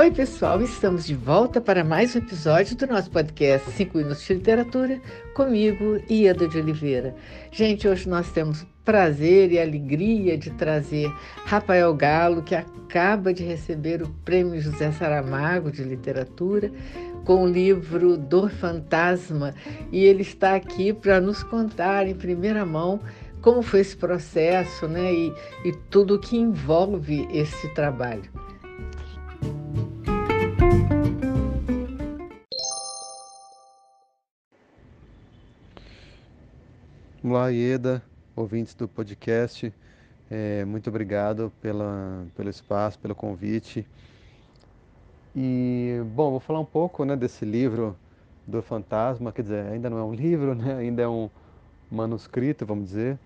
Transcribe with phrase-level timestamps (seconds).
[0.00, 4.32] Oi, pessoal, estamos de volta para mais um episódio do nosso podcast 5 Minutos de
[4.32, 4.98] Literatura,
[5.34, 7.14] comigo, Ieda de Oliveira.
[7.52, 11.12] Gente, hoje nós temos prazer e alegria de trazer
[11.44, 16.72] Rafael Galo, que acaba de receber o Prêmio José Saramago de Literatura
[17.26, 19.54] com o livro Dor Fantasma,
[19.92, 23.00] e ele está aqui para nos contar em primeira mão
[23.42, 25.30] como foi esse processo né, e,
[25.62, 28.49] e tudo o que envolve esse trabalho.
[37.22, 38.02] Olá, Ieda,
[38.34, 39.70] ouvintes do podcast.
[40.30, 43.86] É, muito obrigado pela, pelo espaço, pelo convite.
[45.36, 47.94] E, bom, vou falar um pouco né, desse livro
[48.46, 51.28] do Fantasma, quer dizer, ainda não é um livro, né, ainda é um
[51.90, 53.18] manuscrito, vamos dizer,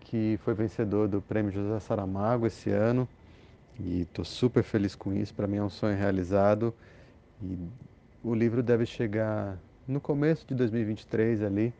[0.00, 3.08] que foi vencedor do Prêmio José Saramago esse ano.
[3.78, 6.74] E estou super feliz com isso, para mim é um sonho realizado.
[7.42, 7.58] E
[8.22, 9.58] o livro deve chegar
[9.88, 11.72] no começo de 2023 ali,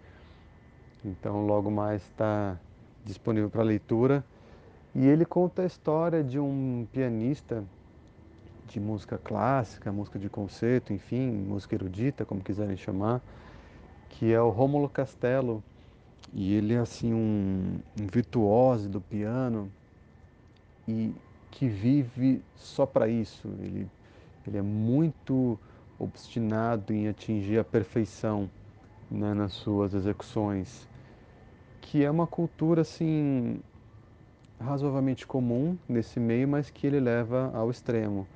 [1.04, 2.58] então, logo mais está
[3.04, 4.24] disponível para leitura.
[4.94, 7.64] E ele conta a história de um pianista
[8.66, 13.20] de música clássica, música de concerto, enfim, música erudita, como quiserem chamar,
[14.10, 15.62] que é o Rômulo Castelo.
[16.32, 19.70] E ele é assim um, um virtuoso do piano
[20.86, 21.14] e
[21.50, 23.48] que vive só para isso.
[23.60, 23.88] Ele,
[24.46, 25.58] ele é muito
[25.98, 28.50] obstinado em atingir a perfeição
[29.10, 30.89] né, nas suas execuções
[31.90, 33.60] que é uma cultura assim
[34.60, 38.28] razoavelmente comum nesse meio, mas que ele leva ao extremo.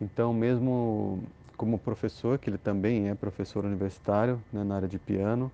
[0.00, 1.20] Então, mesmo
[1.56, 5.50] como professor, que ele também é professor universitário né, na área de piano,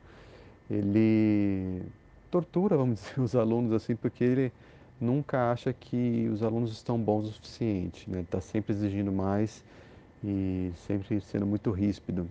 [0.71, 1.83] ele
[2.31, 4.53] tortura, vamos dizer, os alunos assim, porque ele
[5.01, 8.11] nunca acha que os alunos estão bons o suficiente.
[8.11, 8.19] Né?
[8.19, 9.65] Ele está sempre exigindo mais
[10.23, 12.29] e sempre sendo muito ríspido.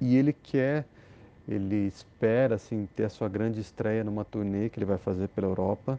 [0.00, 0.86] E ele quer
[1.48, 5.46] ele espera assim ter a sua grande estreia numa turnê que ele vai fazer pela
[5.46, 5.98] Europa,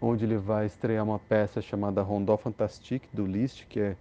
[0.00, 3.96] onde ele vai estrear uma peça chamada Rondó Fantastique do Liszt, que é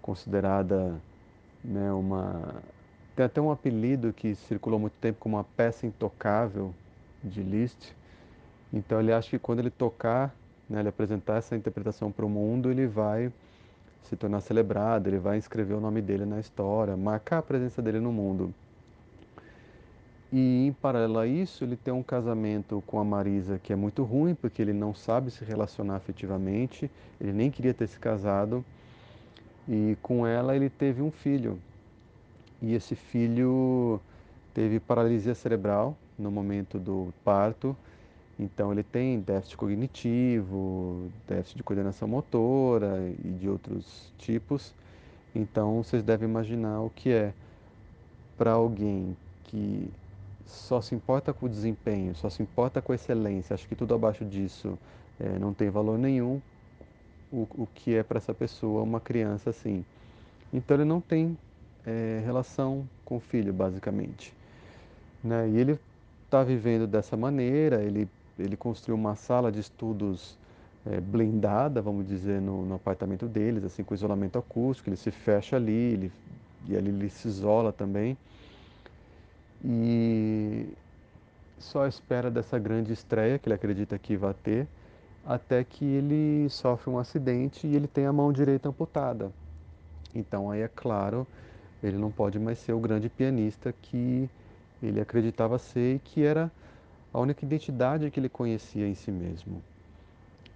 [0.00, 1.00] considerada
[1.64, 2.62] né, uma
[3.20, 6.72] tem até um apelido que circulou muito tempo como uma peça intocável
[7.22, 7.94] de Liszt.
[8.72, 10.34] Então ele acha que quando ele tocar,
[10.68, 13.30] né, ele apresentar essa interpretação para o mundo, ele vai
[14.04, 18.00] se tornar celebrado, ele vai inscrever o nome dele na história, marcar a presença dele
[18.00, 18.54] no mundo.
[20.32, 24.04] E em paralelo a isso, ele tem um casamento com a Marisa que é muito
[24.04, 26.88] ruim, porque ele não sabe se relacionar afetivamente,
[27.20, 28.64] ele nem queria ter se casado.
[29.68, 31.58] E com ela ele teve um filho.
[32.62, 34.00] E esse filho
[34.54, 37.76] teve paralisia cerebral no momento do parto.
[38.38, 44.74] Então ele tem déficit cognitivo, déficit de coordenação motora e de outros tipos.
[45.34, 47.32] Então vocês devem imaginar o que é
[48.36, 49.90] para alguém que
[50.50, 53.94] só se importa com o desempenho, só se importa com a excelência, acho que tudo
[53.94, 54.78] abaixo disso
[55.18, 56.40] é, não tem valor nenhum,
[57.32, 59.84] o, o que é para essa pessoa uma criança assim.
[60.52, 61.38] Então ele não tem
[61.86, 64.34] é, relação com o filho, basicamente.
[65.22, 65.48] Né?
[65.50, 65.78] E ele
[66.24, 68.08] está vivendo dessa maneira, ele,
[68.38, 70.36] ele construiu uma sala de estudos
[70.86, 75.56] é, blindada, vamos dizer, no, no, apartamento deles, assim, com isolamento acústico, ele se fecha
[75.56, 76.12] ali, ele,
[76.68, 78.16] e ali ele se isola também
[79.64, 80.68] e
[81.58, 84.66] só espera dessa grande estreia que ele acredita que vai ter,
[85.24, 89.30] até que ele sofre um acidente e ele tem a mão direita amputada.
[90.14, 91.26] Então aí é claro,
[91.82, 94.28] ele não pode mais ser o grande pianista que
[94.82, 96.50] ele acreditava ser e que era
[97.12, 99.62] a única identidade que ele conhecia em si mesmo.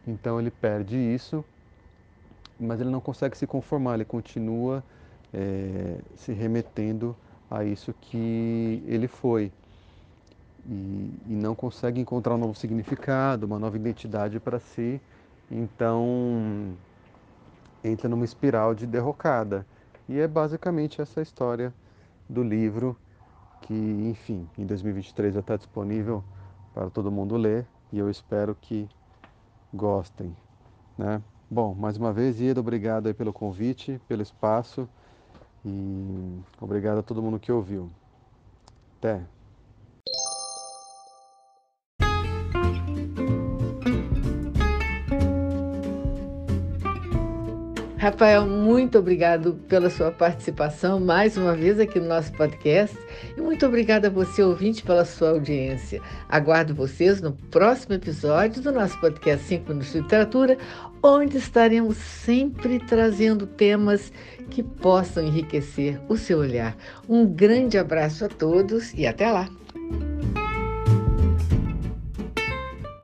[0.07, 1.45] Então ele perde isso,
[2.59, 4.83] mas ele não consegue se conformar, ele continua
[5.33, 7.17] é, se remetendo
[7.55, 9.53] a isso que ele foi.
[10.67, 15.01] E, e não consegue encontrar um novo significado, uma nova identidade para si,
[15.51, 16.75] então
[17.83, 19.67] entra numa espiral de derrocada.
[20.09, 21.73] E é basicamente essa história
[22.29, 22.97] do livro
[23.63, 26.25] que, enfim, em 2023 já está disponível
[26.73, 28.89] para todo mundo ler e eu espero que
[29.73, 30.35] gostem.
[30.97, 31.23] Né?
[31.51, 34.89] Bom, mais uma vez, Ieda, obrigado pelo convite, pelo espaço.
[35.65, 37.91] E obrigado a todo mundo que ouviu.
[38.99, 39.25] Até!
[48.05, 52.95] Rafael, muito obrigado pela sua participação mais uma vez aqui no nosso podcast
[53.35, 56.03] e muito obrigada a você, ouvinte, pela sua audiência.
[56.29, 60.59] Aguardo vocês no próximo episódio do nosso podcast 5 Minutos de Literatura,
[61.03, 64.13] onde estaremos sempre trazendo temas
[64.51, 66.77] que possam enriquecer o seu olhar.
[67.09, 69.49] Um grande abraço a todos e até lá!